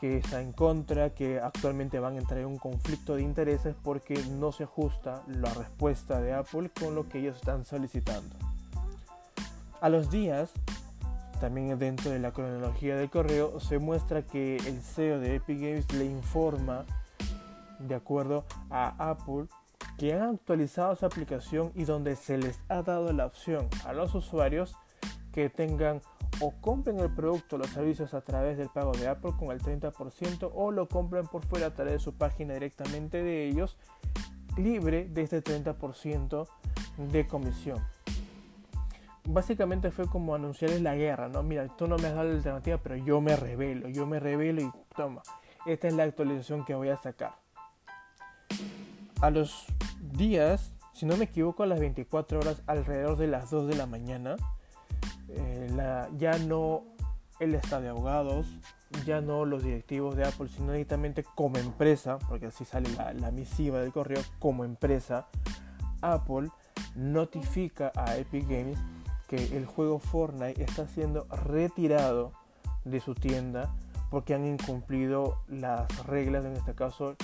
que 0.00 0.16
está 0.16 0.40
en 0.40 0.52
contra, 0.52 1.10
que 1.10 1.38
actualmente 1.38 1.98
van 2.00 2.14
a 2.14 2.18
entrar 2.18 2.40
en 2.40 2.46
un 2.46 2.58
conflicto 2.58 3.16
de 3.16 3.22
intereses 3.22 3.74
porque 3.82 4.14
no 4.30 4.50
se 4.50 4.64
ajusta 4.64 5.22
la 5.26 5.52
respuesta 5.52 6.20
de 6.20 6.32
Apple 6.32 6.70
con 6.70 6.94
lo 6.94 7.08
que 7.08 7.18
ellos 7.18 7.36
están 7.36 7.64
solicitando. 7.64 8.34
A 9.80 9.88
los 9.88 10.10
días, 10.10 10.52
también 11.40 11.78
dentro 11.78 12.10
de 12.10 12.18
la 12.18 12.32
cronología 12.32 12.96
del 12.96 13.10
correo 13.10 13.60
se 13.60 13.78
muestra 13.78 14.22
que 14.22 14.56
el 14.56 14.80
CEO 14.80 15.20
de 15.20 15.36
Epic 15.36 15.60
Games 15.60 15.92
le 15.92 16.06
informa, 16.06 16.84
de 17.78 17.94
acuerdo 17.94 18.44
a 18.70 19.10
Apple, 19.10 19.46
que 19.98 20.14
han 20.14 20.34
actualizado 20.34 20.96
su 20.96 21.04
aplicación 21.04 21.72
y 21.74 21.84
donde 21.84 22.16
se 22.16 22.38
les 22.38 22.58
ha 22.68 22.82
dado 22.82 23.12
la 23.12 23.26
opción 23.26 23.68
a 23.84 23.92
los 23.92 24.14
usuarios 24.14 24.76
que 25.32 25.50
tengan 25.50 26.00
o 26.40 26.52
compren 26.60 26.98
el 27.00 27.14
producto 27.14 27.56
o 27.56 27.58
los 27.58 27.70
servicios 27.70 28.14
a 28.14 28.22
través 28.22 28.58
del 28.58 28.68
pago 28.68 28.92
de 28.92 29.08
Apple 29.08 29.32
con 29.38 29.50
el 29.50 29.60
30% 29.60 30.50
o 30.54 30.70
lo 30.70 30.88
compren 30.88 31.26
por 31.26 31.44
fuera 31.44 31.66
a 31.66 31.74
través 31.74 31.94
de 31.94 31.98
su 31.98 32.14
página 32.14 32.54
directamente 32.54 33.22
de 33.22 33.48
ellos 33.48 33.76
libre 34.56 35.08
de 35.08 35.22
este 35.22 35.42
30% 35.42 36.48
de 36.96 37.26
comisión 37.26 37.80
básicamente 39.32 39.90
fue 39.90 40.06
como 40.06 40.34
anunciarles 40.34 40.82
la 40.82 40.94
guerra, 40.94 41.28
¿no? 41.28 41.42
Mira, 41.42 41.68
tú 41.76 41.86
no 41.86 41.96
me 41.96 42.08
has 42.08 42.14
dado 42.14 42.28
la 42.28 42.34
alternativa, 42.34 42.78
pero 42.78 42.96
yo 42.96 43.20
me 43.20 43.36
revelo, 43.36 43.88
yo 43.88 44.06
me 44.06 44.20
revelo 44.20 44.62
y 44.62 44.70
toma, 44.96 45.22
esta 45.66 45.88
es 45.88 45.94
la 45.94 46.04
actualización 46.04 46.64
que 46.64 46.74
voy 46.74 46.88
a 46.88 46.96
sacar. 46.96 47.34
A 49.20 49.30
los 49.30 49.66
días, 50.00 50.72
si 50.92 51.06
no 51.06 51.16
me 51.16 51.24
equivoco, 51.24 51.62
a 51.62 51.66
las 51.66 51.80
24 51.80 52.40
horas, 52.40 52.62
alrededor 52.66 53.16
de 53.16 53.26
las 53.26 53.50
2 53.50 53.68
de 53.68 53.76
la 53.76 53.86
mañana, 53.86 54.36
eh, 55.36 56.08
ya 56.18 56.38
no 56.38 56.84
el 57.38 57.54
estado 57.54 57.82
de 57.82 57.88
abogados, 57.88 58.46
ya 59.06 59.20
no 59.20 59.44
los 59.44 59.62
directivos 59.62 60.16
de 60.16 60.24
Apple, 60.26 60.48
sino 60.48 60.72
directamente 60.72 61.24
como 61.34 61.56
empresa, 61.58 62.18
porque 62.28 62.46
así 62.46 62.64
sale 62.64 62.88
la, 62.96 63.12
la 63.14 63.30
misiva 63.30 63.80
del 63.80 63.92
correo, 63.92 64.20
como 64.38 64.64
empresa, 64.64 65.26
Apple 66.02 66.50
notifica 66.94 67.92
a 67.94 68.16
Epic 68.16 68.48
Games 68.48 68.78
que 69.28 69.56
el 69.56 69.64
juego 69.64 69.98
Fortnite 70.00 70.62
está 70.62 70.86
siendo 70.88 71.24
retirado 71.30 72.32
de 72.84 73.00
su 73.00 73.14
tienda 73.14 73.72
porque 74.10 74.34
han 74.34 74.44
incumplido 74.44 75.38
las 75.48 76.06
reglas, 76.06 76.44
en 76.44 76.56
este 76.56 76.74
caso 76.74 77.16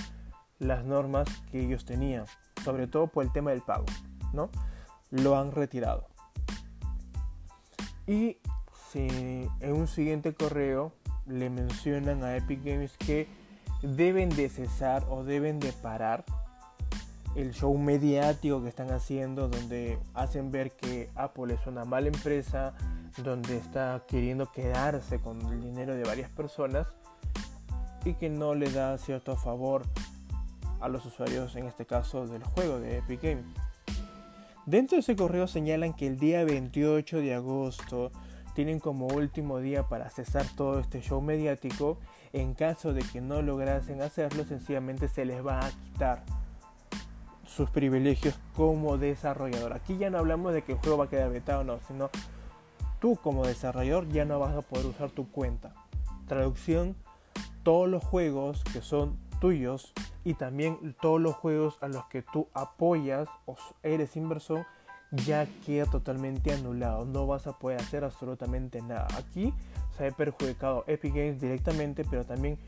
las 0.59 0.85
normas 0.85 1.29
que 1.51 1.61
ellos 1.61 1.85
tenían, 1.85 2.25
sobre 2.65 2.87
todo 2.87 3.09
por 3.09 3.25
el 3.25 3.33
tema 3.33 3.51
del 3.51 3.61
pago, 3.61 3.87
¿no? 4.33 4.51
Lo 5.11 5.37
han 5.37 5.53
retirado. 5.53 6.07
Y 8.07 8.39
en 8.95 9.73
un 9.73 9.89
siguiente 9.89 10.35
correo 10.35 10.93
le 11.27 11.51
mencionan 11.51 12.23
a 12.23 12.37
Epic 12.37 12.65
Games 12.65 12.97
que 12.99 13.29
deben 13.83 14.29
de 14.31 14.49
cesar 14.49 15.05
o 15.11 15.25
deben 15.25 15.61
de 15.61 15.73
parar 15.73 16.25
el 17.35 17.53
show 17.53 17.77
mediático 17.77 18.63
que 18.63 18.69
están 18.69 18.91
haciendo, 18.91 19.49
donde 19.49 19.99
hacen 20.15 20.51
ver 20.51 20.73
que 20.73 21.11
Apple 21.15 21.55
es 21.55 21.67
una 21.67 21.85
mala 21.85 22.09
empresa, 22.09 22.75
donde 23.23 23.59
está 23.59 24.03
queriendo 24.09 24.51
quedarse 24.53 25.21
con 25.21 25.41
el 25.53 25.61
dinero 25.61 25.95
de 25.95 26.05
varias 26.05 26.31
personas 26.31 26.87
y 28.05 28.15
que 28.15 28.31
no 28.31 28.55
le 28.55 28.71
da 28.71 28.97
cierto 28.99 29.37
favor 29.37 29.83
a 30.81 30.89
los 30.89 31.05
usuarios, 31.05 31.57
en 31.57 31.67
este 31.67 31.85
caso 31.87 32.27
del 32.27 32.43
juego 32.45 32.79
de 32.79 32.99
Epic 32.99 33.23
Games. 33.23 33.66
Dentro 34.67 34.97
de 34.97 35.01
ese 35.01 35.15
correo 35.15 35.47
señalan 35.47 35.95
que 35.95 36.09
el 36.09 36.19
día 36.19 36.45
28 36.45 37.19
de 37.19 37.35
agosto 37.35 38.11
tienen 38.57 38.81
como 38.81 39.07
último 39.07 39.61
día 39.61 39.85
para 39.85 40.11
cesar 40.11 40.45
todo 40.57 40.81
este 40.81 41.01
show 41.01 41.21
mediático. 41.21 41.99
En 42.33 42.53
caso 42.55 42.93
de 42.93 43.03
que 43.03 43.21
no 43.21 43.43
lograsen 43.43 44.03
hacerlo, 44.03 44.45
sencillamente 44.45 45.07
se 45.07 45.25
les 45.25 45.47
va 45.47 45.61
a 45.61 45.71
quitar 45.71 46.25
sus 47.47 47.71
privilegios 47.71 48.41
como 48.57 48.99
desarrollador. 48.99 49.73
Aquí 49.73 49.99
ya 49.99 50.11
no 50.11 50.19
hablamos 50.19 50.53
de 50.53 50.63
que 50.63 50.73
el 50.73 50.79
juego 50.79 50.99
va 50.99 51.05
a 51.05 51.11
quedar 51.11 51.31
vetado 51.31 51.61
o 51.61 51.65
no, 51.65 51.79
sino 51.87 52.11
tú 52.99 53.15
como 53.23 53.47
desarrollador 53.47 54.09
ya 54.09 54.25
no 54.25 54.41
vas 54.41 54.57
a 54.57 54.63
poder 54.63 54.87
usar 54.87 55.11
tu 55.11 55.31
cuenta. 55.31 55.75
Traducción, 56.27 56.97
todos 57.63 57.89
los 57.89 58.03
juegos 58.03 58.65
que 58.73 58.81
son 58.81 59.17
tuyos 59.41 59.93
y 60.25 60.35
también 60.35 60.97
todos 61.01 61.21
los 61.21 61.35
juegos 61.35 61.79
a 61.81 61.89
los 61.89 62.05
que 62.07 62.23
tú 62.23 62.49
apoyas 62.55 63.29
o 63.47 63.57
eres 63.83 64.17
inversor 64.17 64.67
ya 65.13 65.47
queda 65.65 65.87
totalmente 65.87 66.53
anulado. 66.53 67.05
No 67.05 67.27
vas 67.27 67.47
a 67.47 67.59
poder 67.59 67.81
hacer 67.81 68.05
absolutamente 68.05 68.83
nada. 68.83 69.07
Aquí 69.17 69.55
se 69.97 70.07
ha 70.07 70.11
perjudicado 70.11 70.85
Epic 70.87 71.15
Games 71.15 71.41
directamente, 71.41 72.05
pero 72.05 72.25
también 72.25 72.59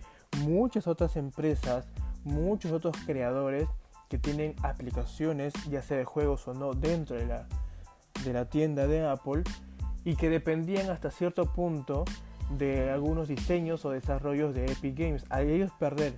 muchas 0.42 0.86
otras 0.86 1.16
empresas, 1.16 1.86
muchos 2.24 2.72
otros 2.72 2.96
creadores 3.06 3.68
que 4.08 4.18
tienen 4.18 4.54
aplicaciones, 4.62 5.52
ya 5.68 5.82
sea 5.82 5.98
de 5.98 6.04
juegos 6.04 6.46
o 6.48 6.54
no, 6.54 6.72
dentro 6.72 7.16
de 7.16 7.26
la, 7.26 7.46
de 8.24 8.32
la 8.32 8.46
tienda 8.46 8.86
de 8.86 9.06
Apple 9.06 9.42
y 10.04 10.16
que 10.16 10.30
dependían 10.30 10.90
hasta 10.90 11.10
cierto 11.10 11.52
punto 11.52 12.04
de 12.56 12.90
algunos 12.90 13.28
diseños 13.28 13.84
o 13.84 13.90
desarrollos 13.90 14.54
de 14.54 14.66
Epic 14.66 14.98
Games. 14.98 15.24
Al 15.28 15.48
ellos 15.48 15.70
perder 15.78 16.14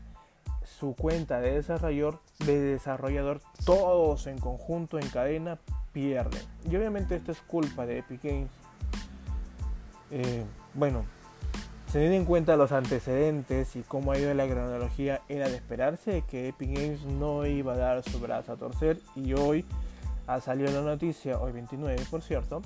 su 0.78 0.94
cuenta 0.94 1.40
de 1.40 1.52
desarrollador, 1.52 2.20
de 2.44 2.60
desarrollador, 2.60 3.40
todos 3.64 4.26
en 4.26 4.38
conjunto, 4.38 4.98
en 4.98 5.08
cadena, 5.08 5.58
pierden. 5.92 6.42
Y 6.70 6.76
obviamente 6.76 7.16
esto 7.16 7.32
es 7.32 7.40
culpa 7.42 7.86
de 7.86 7.98
Epic 7.98 8.22
Games. 8.22 8.50
Eh, 10.10 10.44
bueno, 10.74 11.04
Teniendo 11.92 12.18
en 12.18 12.24
cuenta 12.24 12.56
los 12.56 12.70
antecedentes 12.70 13.74
y 13.74 13.82
cómo 13.82 14.12
ha 14.12 14.18
ido 14.18 14.32
la 14.32 14.46
cronología, 14.46 15.22
era 15.28 15.48
de 15.48 15.56
esperarse 15.56 16.22
que 16.30 16.46
Epic 16.46 16.72
Games 16.72 17.04
no 17.04 17.44
iba 17.46 17.72
a 17.72 17.76
dar 17.76 18.04
su 18.04 18.20
brazo 18.20 18.52
a 18.52 18.56
torcer 18.56 19.00
y 19.16 19.32
hoy 19.32 19.64
ha 20.28 20.40
salido 20.40 20.70
la 20.70 20.82
noticia, 20.82 21.40
hoy 21.40 21.50
29 21.50 22.00
por 22.08 22.22
cierto, 22.22 22.62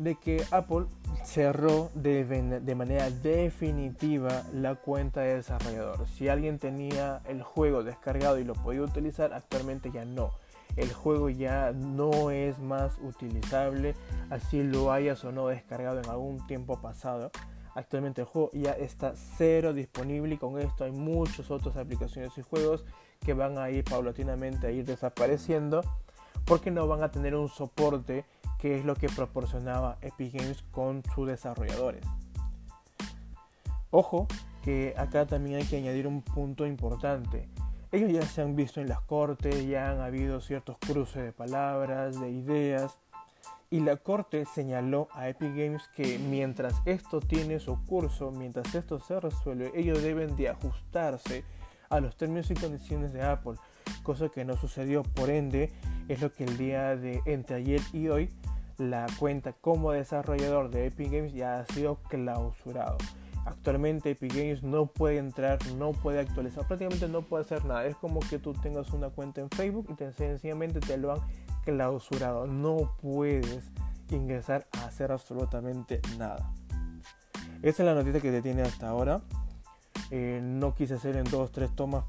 de 0.00 0.14
que 0.14 0.42
Apple 0.50 0.86
cerró 1.24 1.90
de, 1.94 2.74
manera 2.74 3.10
definitiva 3.10 4.44
la 4.54 4.74
cuenta 4.74 5.20
de 5.20 5.36
desarrollador. 5.36 6.08
Si 6.08 6.28
alguien 6.28 6.58
tenía 6.58 7.20
el 7.28 7.42
juego 7.42 7.84
descargado 7.84 8.38
y 8.38 8.44
lo 8.44 8.54
podía 8.54 8.80
utilizar, 8.80 9.34
actualmente 9.34 9.90
ya 9.92 10.06
no. 10.06 10.30
El 10.76 10.90
juego 10.90 11.28
ya 11.28 11.72
no 11.72 12.30
es 12.30 12.58
más 12.58 12.96
utilizable, 13.02 13.94
así 14.30 14.62
lo 14.62 14.90
hayas 14.90 15.22
o 15.24 15.32
no 15.32 15.48
descargado 15.48 16.00
en 16.00 16.08
algún 16.08 16.46
tiempo 16.46 16.80
pasado. 16.80 17.30
Actualmente 17.74 18.22
el 18.22 18.26
juego 18.26 18.50
ya 18.54 18.72
está 18.72 19.12
cero 19.36 19.74
disponible 19.74 20.36
y 20.36 20.38
con 20.38 20.58
esto 20.58 20.84
hay 20.84 20.92
muchas 20.92 21.50
otras 21.50 21.76
aplicaciones 21.76 22.36
y 22.38 22.42
juegos 22.42 22.86
que 23.20 23.34
van 23.34 23.58
a 23.58 23.70
ir 23.70 23.84
paulatinamente 23.84 24.66
a 24.66 24.70
ir 24.70 24.86
desapareciendo 24.86 25.82
porque 26.46 26.70
no 26.70 26.86
van 26.86 27.02
a 27.02 27.10
tener 27.10 27.34
un 27.34 27.48
soporte 27.48 28.24
que 28.60 28.76
es 28.76 28.84
lo 28.84 28.94
que 28.94 29.08
proporcionaba 29.08 29.98
Epic 30.02 30.34
Games 30.34 30.62
con 30.70 31.02
sus 31.14 31.26
desarrolladores. 31.26 32.04
Ojo 33.90 34.28
que 34.62 34.94
acá 34.96 35.26
también 35.26 35.56
hay 35.56 35.64
que 35.64 35.76
añadir 35.76 36.06
un 36.06 36.22
punto 36.22 36.66
importante. 36.66 37.48
Ellos 37.92 38.12
ya 38.12 38.22
se 38.22 38.42
han 38.42 38.54
visto 38.54 38.80
en 38.80 38.88
las 38.88 39.00
cortes, 39.00 39.66
ya 39.66 39.90
han 39.90 40.00
habido 40.00 40.40
ciertos 40.40 40.76
cruces 40.78 41.24
de 41.24 41.32
palabras, 41.32 42.20
de 42.20 42.30
ideas, 42.30 42.98
y 43.72 43.80
la 43.80 43.96
corte 43.96 44.44
señaló 44.46 45.08
a 45.12 45.28
Epic 45.28 45.54
Games 45.54 45.88
que 45.94 46.18
mientras 46.18 46.74
esto 46.84 47.20
tiene 47.20 47.60
su 47.60 47.82
curso, 47.84 48.30
mientras 48.32 48.74
esto 48.74 48.98
se 49.00 49.18
resuelve, 49.20 49.70
ellos 49.74 50.02
deben 50.02 50.36
de 50.36 50.48
ajustarse 50.48 51.44
a 51.88 52.00
los 52.00 52.16
términos 52.16 52.50
y 52.50 52.54
condiciones 52.54 53.12
de 53.12 53.22
Apple, 53.22 53.54
cosa 54.02 54.28
que 54.28 54.44
no 54.44 54.56
sucedió. 54.56 55.02
Por 55.02 55.30
ende, 55.30 55.72
es 56.08 56.20
lo 56.20 56.32
que 56.32 56.44
el 56.44 56.56
día 56.56 56.96
de 56.96 57.22
entre 57.26 57.56
ayer 57.56 57.80
y 57.92 58.08
hoy 58.08 58.30
la 58.78 59.06
cuenta 59.18 59.52
como 59.52 59.92
desarrollador 59.92 60.70
de 60.70 60.86
Epic 60.86 61.10
Games 61.10 61.32
ya 61.32 61.60
ha 61.60 61.66
sido 61.66 61.96
clausurado. 62.08 62.96
Actualmente 63.44 64.10
Epic 64.10 64.34
Games 64.34 64.62
no 64.62 64.86
puede 64.86 65.18
entrar, 65.18 65.58
no 65.76 65.92
puede 65.92 66.20
actualizar, 66.20 66.66
prácticamente 66.66 67.08
no 67.08 67.22
puede 67.22 67.44
hacer 67.44 67.64
nada. 67.64 67.84
Es 67.86 67.96
como 67.96 68.20
que 68.20 68.38
tú 68.38 68.52
tengas 68.54 68.90
una 68.90 69.10
cuenta 69.10 69.40
en 69.40 69.50
Facebook 69.50 69.86
y 69.90 69.94
te, 69.94 70.12
sencillamente 70.12 70.80
te 70.80 70.96
lo 70.96 71.12
han 71.12 71.20
clausurado. 71.64 72.46
No 72.46 72.96
puedes 73.00 73.70
ingresar 74.10 74.66
a 74.72 74.86
hacer 74.86 75.12
absolutamente 75.12 76.00
nada. 76.18 76.52
Esa 77.62 77.82
es 77.82 77.86
la 77.86 77.94
noticia 77.94 78.20
que 78.20 78.30
te 78.30 78.42
tiene 78.42 78.62
hasta 78.62 78.88
ahora. 78.88 79.20
Eh, 80.10 80.40
no 80.42 80.74
quise 80.74 80.94
hacer 80.94 81.16
en 81.16 81.24
dos, 81.24 81.52
tres 81.52 81.74
tomas 81.74 82.04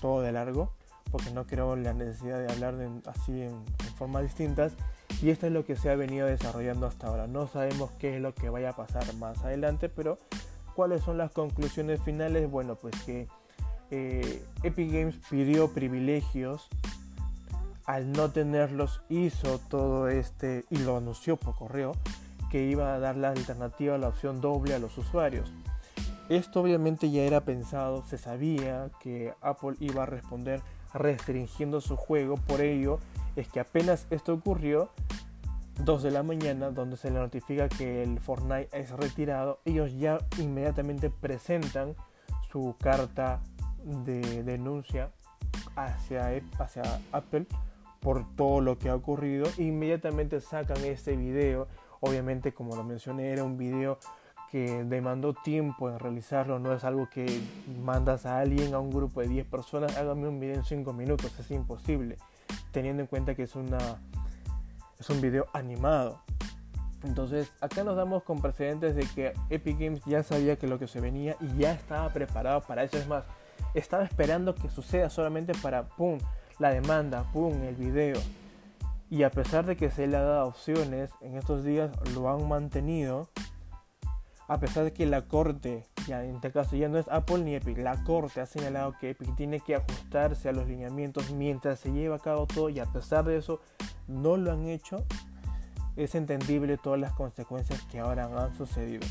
todo 0.00 0.20
de 0.20 0.32
largo, 0.32 0.72
porque 1.12 1.30
no 1.30 1.46
creo 1.46 1.76
la 1.76 1.92
necesidad 1.92 2.38
de 2.38 2.50
hablar 2.50 2.74
así 3.06 3.42
en, 3.42 3.62
formas 3.96 4.22
distintas. 4.22 4.72
Y 5.22 5.30
esto 5.30 5.46
es 5.46 5.52
lo 5.52 5.64
que 5.64 5.76
se 5.76 5.90
ha 5.90 5.94
venido 5.94 6.26
desarrollando 6.26 6.86
hasta 6.86 7.06
ahora. 7.06 7.26
No 7.28 7.46
sabemos 7.46 7.90
qué 7.98 8.16
es 8.16 8.22
lo 8.22 8.34
que 8.34 8.48
vaya 8.48 8.70
a 8.70 8.76
pasar 8.76 9.04
más 9.16 9.44
adelante, 9.44 9.88
pero 9.88 10.18
¿cuáles 10.74 11.02
son 11.02 11.18
las 11.18 11.30
conclusiones 11.30 12.00
finales? 12.02 12.50
Bueno, 12.50 12.74
pues 12.76 12.94
que 13.04 13.28
eh, 13.90 14.42
Epic 14.62 14.90
Games 14.90 15.16
pidió 15.30 15.72
privilegios. 15.72 16.68
Al 17.84 18.12
no 18.12 18.30
tenerlos 18.30 19.02
hizo 19.08 19.58
todo 19.58 20.08
este 20.08 20.64
y 20.70 20.78
lo 20.78 20.96
anunció 20.96 21.36
por 21.36 21.56
correo 21.56 21.92
que 22.52 22.64
iba 22.64 22.94
a 22.94 22.98
dar 22.98 23.16
la 23.16 23.30
alternativa 23.30 23.96
la 23.96 24.08
opción 24.08 24.40
doble 24.40 24.74
a 24.74 24.78
los 24.78 24.96
usuarios. 24.98 25.52
Esto 26.28 26.60
obviamente 26.60 27.10
ya 27.10 27.22
era 27.22 27.40
pensado, 27.40 28.04
se 28.06 28.18
sabía 28.18 28.90
que 29.00 29.34
Apple 29.40 29.74
iba 29.80 30.04
a 30.04 30.06
responder 30.06 30.60
restringiendo 30.94 31.80
su 31.80 31.96
juego, 31.96 32.36
por 32.36 32.60
ello 32.60 32.98
es 33.36 33.48
que 33.48 33.60
apenas 33.60 34.06
esto 34.10 34.34
ocurrió, 34.34 34.90
2 35.84 36.02
de 36.02 36.10
la 36.10 36.22
mañana, 36.22 36.70
donde 36.70 36.96
se 36.96 37.10
le 37.10 37.18
notifica 37.18 37.68
que 37.68 38.02
el 38.02 38.20
Fortnite 38.20 38.68
es 38.72 38.90
retirado, 38.90 39.60
ellos 39.64 39.94
ya 39.98 40.18
inmediatamente 40.38 41.10
presentan 41.10 41.94
su 42.50 42.76
carta 42.78 43.40
de 43.84 44.42
denuncia 44.42 45.10
hacia, 45.76 46.40
hacia 46.58 46.82
Apple 47.10 47.46
por 48.00 48.26
todo 48.36 48.60
lo 48.60 48.78
que 48.78 48.90
ha 48.90 48.94
ocurrido. 48.94 49.48
Inmediatamente 49.58 50.40
sacan 50.40 50.84
este 50.84 51.16
video. 51.16 51.68
Obviamente, 52.00 52.52
como 52.52 52.76
lo 52.76 52.84
mencioné, 52.84 53.30
era 53.30 53.44
un 53.44 53.56
video 53.56 53.98
que 54.52 54.84
demandó 54.84 55.32
tiempo 55.32 55.88
en 55.88 55.98
realizarlo. 55.98 56.58
No 56.58 56.74
es 56.74 56.84
algo 56.84 57.08
que 57.08 57.40
mandas 57.82 58.26
a 58.26 58.38
alguien, 58.38 58.74
a 58.74 58.78
un 58.78 58.90
grupo 58.90 59.22
de 59.22 59.28
10 59.28 59.46
personas, 59.46 59.96
hágame 59.96 60.28
un 60.28 60.38
video 60.38 60.56
en 60.56 60.64
5 60.64 60.92
minutos. 60.92 61.32
Es 61.40 61.50
imposible 61.50 62.18
teniendo 62.70 63.02
en 63.02 63.06
cuenta 63.06 63.34
que 63.34 63.44
es, 63.44 63.56
una, 63.56 63.78
es 65.00 65.08
un 65.08 65.22
video 65.22 65.46
animado. 65.54 66.20
Entonces 67.02 67.50
acá 67.62 67.82
nos 67.82 67.96
damos 67.96 68.24
con 68.24 68.42
precedentes 68.42 68.94
de 68.94 69.06
que 69.06 69.32
Epic 69.48 69.78
Games 69.78 70.04
ya 70.04 70.22
sabía 70.22 70.56
que 70.56 70.68
lo 70.68 70.78
que 70.78 70.86
se 70.86 71.00
venía 71.00 71.34
y 71.40 71.56
ya 71.56 71.72
estaba 71.72 72.10
preparado 72.10 72.60
para 72.60 72.84
eso. 72.84 72.98
Es 72.98 73.08
más, 73.08 73.24
estaba 73.72 74.04
esperando 74.04 74.54
que 74.54 74.68
suceda 74.68 75.08
solamente 75.08 75.54
para, 75.62 75.88
¡pum!, 75.88 76.18
la 76.58 76.70
demanda, 76.70 77.24
¡pum!, 77.32 77.54
el 77.62 77.74
video. 77.74 78.20
Y 79.08 79.22
a 79.22 79.30
pesar 79.30 79.64
de 79.64 79.76
que 79.76 79.90
se 79.90 80.06
le 80.06 80.18
ha 80.18 80.22
dado 80.22 80.48
opciones, 80.48 81.10
en 81.22 81.38
estos 81.38 81.64
días 81.64 81.90
lo 82.14 82.30
han 82.30 82.46
mantenido 82.46 83.28
a 84.52 84.60
pesar 84.60 84.84
de 84.84 84.92
que 84.92 85.06
la 85.06 85.22
corte, 85.22 85.86
ya 86.06 86.22
en 86.22 86.34
este 86.34 86.52
caso 86.52 86.76
ya 86.76 86.86
no 86.86 86.98
es 86.98 87.08
Apple 87.08 87.38
ni 87.38 87.54
Epic, 87.54 87.78
la 87.78 88.04
corte 88.04 88.42
ha 88.42 88.46
señalado 88.46 88.94
que 89.00 89.10
Epic 89.10 89.34
tiene 89.34 89.60
que 89.60 89.76
ajustarse 89.76 90.50
a 90.50 90.52
los 90.52 90.68
lineamientos 90.68 91.30
mientras 91.30 91.80
se 91.80 91.90
lleva 91.90 92.16
a 92.16 92.18
cabo 92.18 92.46
todo 92.46 92.68
y 92.68 92.78
a 92.78 92.84
pesar 92.84 93.24
de 93.24 93.38
eso 93.38 93.60
no 94.08 94.36
lo 94.36 94.52
han 94.52 94.66
hecho, 94.66 95.06
es 95.96 96.14
entendible 96.14 96.76
todas 96.76 97.00
las 97.00 97.12
consecuencias 97.14 97.80
que 97.90 98.00
ahora 98.00 98.24
han 98.24 98.54
sucedido. 98.54 99.06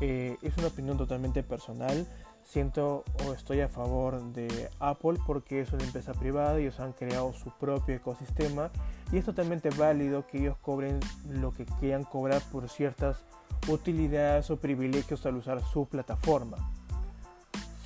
Eh, 0.00 0.36
es 0.42 0.56
una 0.58 0.68
opinión 0.68 0.96
totalmente 0.96 1.42
personal. 1.42 2.06
Siento 2.44 3.02
o 3.26 3.32
estoy 3.32 3.60
a 3.60 3.68
favor 3.68 4.22
de 4.32 4.70
Apple 4.78 5.18
porque 5.26 5.60
es 5.60 5.72
una 5.72 5.82
empresa 5.82 6.14
privada 6.14 6.58
y 6.58 6.62
ellos 6.62 6.78
han 6.78 6.92
creado 6.92 7.32
su 7.34 7.50
propio 7.50 7.96
ecosistema 7.96 8.70
y 9.10 9.18
es 9.18 9.24
totalmente 9.24 9.70
válido 9.70 10.26
que 10.26 10.38
ellos 10.38 10.56
cobren 10.60 11.00
lo 11.28 11.52
que 11.52 11.64
quieran 11.64 12.04
cobrar 12.04 12.42
por 12.52 12.68
ciertas 12.68 13.24
utilidades 13.68 14.50
o 14.50 14.56
privilegios 14.58 15.24
al 15.26 15.36
usar 15.36 15.62
su 15.62 15.86
plataforma. 15.86 16.58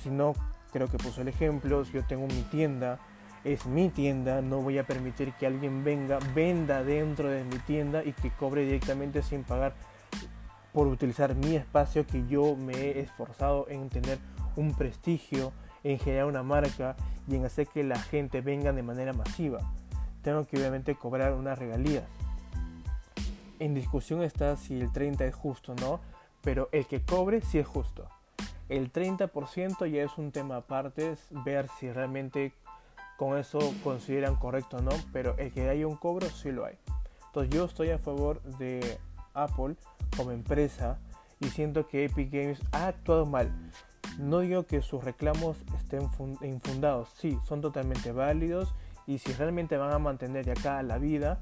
Si 0.01 0.09
no, 0.09 0.33
creo 0.71 0.87
que 0.87 0.97
puso 0.97 1.21
el 1.21 1.29
ejemplo, 1.29 1.85
si 1.85 1.93
yo 1.93 2.05
tengo 2.05 2.27
mi 2.27 2.41
tienda, 2.43 2.99
es 3.43 3.65
mi 3.65 3.89
tienda, 3.89 4.41
no 4.41 4.61
voy 4.61 4.77
a 4.77 4.85
permitir 4.85 5.33
que 5.33 5.45
alguien 5.45 5.83
venga, 5.83 6.19
venda 6.33 6.83
dentro 6.83 7.29
de 7.29 7.43
mi 7.43 7.57
tienda 7.59 8.03
y 8.03 8.13
que 8.13 8.31
cobre 8.31 8.65
directamente 8.65 9.21
sin 9.21 9.43
pagar 9.43 9.73
por 10.73 10.87
utilizar 10.87 11.35
mi 11.35 11.55
espacio 11.55 12.05
que 12.05 12.25
yo 12.27 12.55
me 12.55 12.73
he 12.73 12.99
esforzado 12.99 13.67
en 13.69 13.89
tener 13.89 14.17
un 14.55 14.73
prestigio, 14.73 15.51
en 15.83 15.99
generar 15.99 16.25
una 16.25 16.43
marca 16.43 16.95
y 17.27 17.35
en 17.35 17.45
hacer 17.45 17.67
que 17.67 17.83
la 17.83 17.99
gente 17.99 18.41
venga 18.41 18.71
de 18.71 18.83
manera 18.83 19.13
masiva. 19.13 19.59
Tengo 20.23 20.45
que 20.45 20.57
obviamente 20.57 20.95
cobrar 20.95 21.33
unas 21.33 21.59
regalías 21.59 22.05
en 23.63 23.73
discusión 23.73 24.23
está 24.23 24.57
si 24.57 24.79
el 24.79 24.91
30 24.91 25.25
es 25.25 25.35
justo 25.35 25.71
o 25.71 25.75
no, 25.75 26.01
pero 26.41 26.67
el 26.73 26.85
que 26.85 27.01
cobre 27.01 27.39
sí 27.39 27.59
es 27.59 27.67
justo. 27.67 28.09
El 28.67 28.91
30% 28.91 29.89
ya 29.89 30.03
es 30.03 30.17
un 30.17 30.31
tema 30.31 30.57
aparte, 30.57 31.11
es 31.11 31.27
ver 31.45 31.69
si 31.79 31.89
realmente 31.89 32.53
con 33.17 33.37
eso 33.37 33.59
consideran 33.83 34.35
correcto 34.35 34.77
o 34.77 34.81
no, 34.81 34.91
pero 35.13 35.37
el 35.37 35.53
que 35.53 35.69
haya 35.69 35.87
un 35.87 35.95
cobro 35.95 36.29
sí 36.29 36.51
lo 36.51 36.65
hay. 36.65 36.77
Entonces 37.27 37.53
yo 37.53 37.63
estoy 37.63 37.91
a 37.91 37.99
favor 37.99 38.41
de 38.43 38.97
Apple 39.33 39.75
como 40.17 40.31
empresa 40.31 40.99
y 41.39 41.47
siento 41.47 41.87
que 41.87 42.05
Epic 42.05 42.31
Games 42.31 42.61
ha 42.73 42.87
actuado 42.87 43.25
mal. 43.25 43.49
No 44.19 44.39
digo 44.39 44.63
que 44.63 44.81
sus 44.81 45.03
reclamos 45.03 45.57
estén 45.77 46.09
infundados, 46.41 47.09
sí, 47.15 47.39
son 47.45 47.61
totalmente 47.61 48.11
válidos 48.11 48.75
y 49.05 49.17
si 49.17 49.33
realmente 49.33 49.77
van 49.77 49.91
a 49.91 49.99
mantener 49.99 50.45
de 50.45 50.51
acá 50.51 50.81
la 50.83 50.97
vida, 50.97 51.39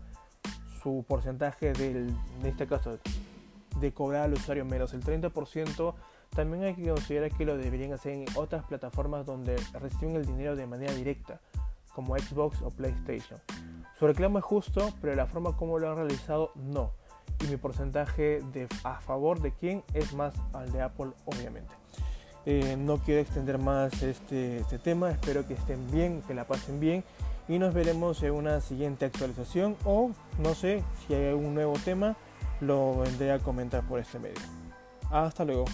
su 0.81 1.05
porcentaje 1.07 1.73
del, 1.73 2.15
en 2.39 2.45
este 2.45 2.67
caso 2.67 2.97
de 3.79 3.93
cobrar 3.93 4.23
al 4.23 4.33
usuario 4.33 4.65
menos 4.65 4.93
el 4.93 5.03
30%, 5.03 5.93
también 6.35 6.63
hay 6.63 6.75
que 6.75 6.87
considerar 6.87 7.31
que 7.31 7.45
lo 7.45 7.57
deberían 7.57 7.93
hacer 7.93 8.13
en 8.13 8.25
otras 8.35 8.63
plataformas 8.65 9.25
donde 9.25 9.55
reciben 9.73 10.15
el 10.15 10.25
dinero 10.25 10.55
de 10.55 10.65
manera 10.65 10.93
directa, 10.93 11.39
como 11.93 12.17
Xbox 12.17 12.61
o 12.61 12.69
PlayStation. 12.69 13.39
Su 13.99 14.07
reclamo 14.07 14.39
es 14.39 14.45
justo, 14.45 14.91
pero 15.01 15.13
la 15.13 15.27
forma 15.27 15.55
como 15.55 15.77
lo 15.77 15.89
han 15.89 15.97
realizado 15.97 16.51
no. 16.55 16.93
Y 17.43 17.47
mi 17.47 17.57
porcentaje 17.57 18.41
de, 18.53 18.67
a 18.83 18.99
favor 19.01 19.41
de 19.41 19.51
quién 19.53 19.83
es 19.93 20.13
más 20.13 20.33
al 20.53 20.71
de 20.71 20.81
Apple, 20.81 21.11
obviamente. 21.25 21.73
Eh, 22.45 22.75
no 22.77 22.97
quiero 22.97 23.21
extender 23.21 23.59
más 23.59 24.01
este, 24.01 24.57
este 24.57 24.79
tema, 24.79 25.11
espero 25.11 25.45
que 25.45 25.53
estén 25.53 25.91
bien, 25.91 26.23
que 26.23 26.33
la 26.33 26.47
pasen 26.47 26.79
bien 26.79 27.03
y 27.51 27.59
nos 27.59 27.73
veremos 27.73 28.23
en 28.23 28.31
una 28.31 28.61
siguiente 28.61 29.03
actualización 29.03 29.75
o 29.83 30.11
no 30.39 30.55
sé 30.55 30.83
si 31.05 31.13
hay 31.13 31.27
algún 31.27 31.53
nuevo 31.53 31.73
tema 31.83 32.15
lo 32.61 32.99
vendré 32.99 33.33
a 33.33 33.39
comentar 33.39 33.83
por 33.83 33.99
este 33.99 34.19
medio. 34.19 34.39
Hasta 35.09 35.43
luego. 35.43 35.65